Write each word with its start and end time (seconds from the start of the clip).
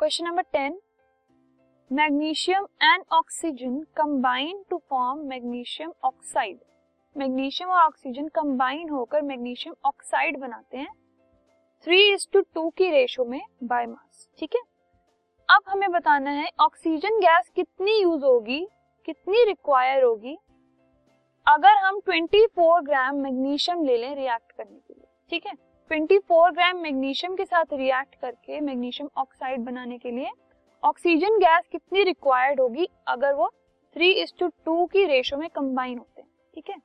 Question 0.00 0.24
number 0.24 0.42
ten 0.42 0.78
magnesium 1.92 2.66
and 2.82 3.02
oxygen 3.12 3.80
combine 3.96 4.64
to 4.70 4.76
form 4.90 5.18
magnesium 5.18 5.92
oxide 6.04 6.58
magnesium 7.16 7.70
और 7.70 7.82
oxygen 7.82 8.28
combine 8.28 8.88
होकर 8.88 9.22
magnesium 9.22 9.74
oxide 9.84 10.38
बनाते 10.38 10.78
हैं। 10.78 10.88
Three 11.84 12.12
is 12.12 12.26
to 12.32 12.40
two 12.40 12.68
की 12.70 12.90
ratio 12.90 13.24
में 13.24 13.40
by 13.64 13.86
mass 13.86 14.28
ठीक 14.38 14.54
है? 14.54 14.60
अब 15.48 15.62
हमें 15.68 15.90
बताना 15.90 16.30
है 16.30 16.50
ऑक्सीजन 16.60 17.20
गैस 17.20 17.50
कितनी 17.56 18.02
यूज़ 18.02 18.24
होगी, 18.24 18.66
कितनी 19.06 19.44
रिक्वायर 19.44 20.02
होगी, 20.02 20.38
अगर 21.46 21.76
हम 21.76 22.00
24 22.00 22.80
ग्राम 22.80 23.16
मैग्नीशियम 23.16 23.84
ले 23.84 23.96
लें 23.96 24.14
रिएक्ट 24.16 24.52
करने 24.52 24.78
के 24.78 24.94
लिए, 24.94 25.06
ठीक 25.30 25.46
है? 25.46 25.69
24 25.90 26.50
ग्राम 26.54 26.76
मैग्नीशियम 26.76 27.34
के 27.36 27.44
साथ 27.44 27.72
रिएक्ट 27.72 28.14
करके 28.14 28.60
मैग्नीशियम 28.60 29.08
ऑक्साइड 29.16 29.60
बनाने 29.60 29.96
के 29.98 30.10
लिए 30.10 30.28
ऑक्सीजन 30.82 31.38
गैस 31.38 31.66
कितनी 31.72 32.02
रिक्वायर्ड 32.02 32.60
होगी 32.60 32.86
अगर 33.08 33.32
वो 33.34 33.48
थ्री 33.96 34.10
इज़ 34.12 34.32
टू 34.38 34.48
टू 34.64 34.84
की 34.86 35.04
रेशो 35.04 35.36
में 35.36 35.48
कंबाइन 35.48 35.98
होते 35.98 36.20
हैं 36.22 36.28
ठीक 36.54 36.70
है? 36.70 36.76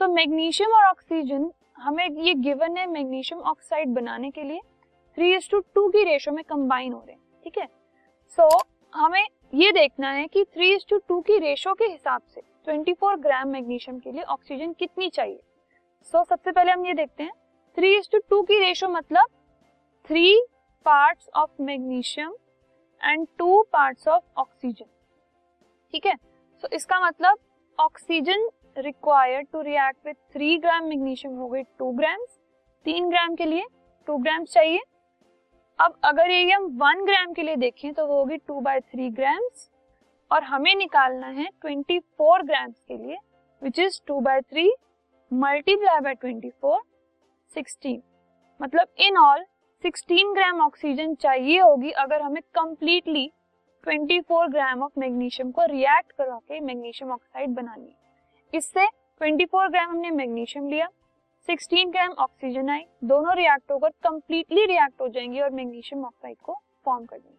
सो 0.00 0.08
मैग्नीशियम 0.08 0.70
और 0.70 0.84
ऑक्सीजन 0.84 1.50
हमें 1.76 2.08
ये 2.08 2.34
गिवन 2.34 2.76
है 2.76 2.86
मैग्नीशियम 2.86 3.40
ऑक्साइड 3.42 3.94
बनाने 3.94 4.30
के 4.30 4.42
लिए 4.42 4.60
थ्री 5.18 5.34
इज़ 5.36 5.48
टू 5.50 5.60
टू 5.74 5.88
की 5.88 6.02
रेशो 6.04 6.32
में 6.32 6.42
कंबाइन 6.44 6.92
हो 6.92 7.02
रहे 7.06 7.12
हैं 7.12 7.22
ठीक 7.44 7.58
है? 7.58 7.66
सो 8.38 8.48
so, 8.50 8.66
हमें 8.94 9.26
ये 9.54 9.70
देखना 9.72 10.10
है 10.10 10.26
कि 10.26 10.44
थ्री 10.44 10.72
इज़ 10.74 10.84
टू 10.90 10.98
टू 10.98 11.20
की 11.20 11.38
रेशो 11.38 11.74
के 11.74 11.84
हिसाब 11.84 12.22
से 12.34 12.42
24 12.66 13.16
ग्राम 13.18 13.48
मैग्नीशियम 13.48 13.98
के 13.98 14.12
लिए 14.12 14.22
ऑक्सीजन 14.22 14.72
कितनी 14.72 15.08
चाहिए? 15.08 15.40
सो 16.02 16.18
so, 16.18 16.28
सबसे 16.28 16.52
पहले 16.52 16.72
हम 16.72 16.86
ये 16.86 16.94
देखते 16.94 17.22
हैं 17.22 17.32
थ्री 17.76 17.96
इज़ 17.96 18.08
टू 18.12 18.18
टू 18.30 18.42
की 18.42 18.58
रेशो 18.60 18.88
मतलब 18.88 19.28
three 20.10 20.40
part 20.86 21.28
of 21.36 21.62
magnesium 21.62 22.34
and 23.00 23.26
two 23.38 23.62
part 23.72 24.08
of 24.08 24.22
oxygen 24.36 24.86
ठीक 25.94 26.06
है? 26.06 26.14
सो 26.62 26.68
इसका 26.72 27.00
मतलब 27.00 27.38
oxygen 27.78 28.48
required 28.78 29.46
to 29.52 29.60
react 29.62 30.06
with 30.06 30.14
three 30.32 30.56
gram 30.58 30.84
magnesium 30.84 31.34
हो 31.36 31.48
गई 31.48 31.62
टू 31.78 31.90
ग्राम्स 31.92 32.38
तीन 32.86 33.08
ग्राम 33.10 33.34
के 33.34 33.44
लिए 33.44 33.64
टू 34.06 34.16
ग्राम्स 34.18 34.52
चाहिए। 34.52 34.80
अब 35.78 35.98
अगर 36.04 36.30
ये 36.30 36.50
हम 36.52 36.64
वन 36.80 37.04
ग्राम 37.04 37.32
के 37.32 37.42
लिए 37.42 37.56
देखें 37.56 37.92
तो 37.94 38.06
वो 38.06 38.18
होगी 38.18 38.36
टू 38.38 38.60
बाय 38.60 38.80
थ्री 38.82 39.10
ग्राम्स 39.10 39.70
और 40.30 40.42
हमें 40.44 40.74
निकालना 40.74 41.26
है 41.28 41.48
ट्वेंटी 41.60 41.98
फोर 41.98 42.42
ग्राम 42.42 42.70
के 42.70 42.96
लिए 42.96 43.18
which 43.62 43.78
is 43.78 44.00
two 44.06 44.20
by 44.20 44.40
three 44.42 44.72
multiply 45.30 46.00
by 46.00 46.14
twenty 46.14 46.50
four 46.52 46.80
sixteen 47.54 48.02
मतलब 48.60 48.88
in 48.98 49.16
all 49.16 49.44
sixteen 49.84 50.32
gram 50.32 50.60
oxygen 50.60 51.14
चाहिए 51.14 51.60
होगी 51.60 51.90
अगर 51.90 52.22
हमें 52.22 52.42
completely 52.54 53.26
twenty 53.84 54.20
four 54.20 54.48
gram 54.48 54.82
of 54.82 54.92
magnesium 54.98 55.50
को 55.50 55.64
रिएक्ट 55.64 56.12
करवा 56.12 56.38
के 56.38 56.60
मैग्नीशियम 56.60 57.10
ऑक्साइड 57.12 57.54
बनानी 57.54 57.86
है। 57.86 58.58
इससे 58.58 58.86
ट्वेंटी 58.86 59.44
फोर 59.44 59.68
ग्राम 59.68 59.90
हमने 59.90 60.10
मैग्नीशियम 60.10 60.68
लिया 60.68 60.88
16 61.48 61.90
ग्राम 61.92 62.12
ऑक्सीजन 62.18 62.70
आई, 62.70 62.84
दोनों 63.04 63.34
रिएक्ट 63.36 63.72
होकर 63.72 63.88
कंप्लीटली 64.04 64.64
रिएक्ट 64.66 65.00
हो 65.00 65.08
जाएँगे 65.08 65.40
और 65.40 65.50
मैग्नीशियम 65.50 66.04
ऑक्साइड 66.04 66.36
को 66.36 66.58
फॉर्म 66.84 67.04
कर 67.04 67.18
देंगे। 67.18 67.38